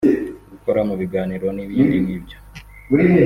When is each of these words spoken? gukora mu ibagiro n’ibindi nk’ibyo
gukora 0.51 0.79
mu 0.87 0.93
ibagiro 1.05 1.47
n’ibindi 1.53 1.95
nk’ibyo 2.03 2.37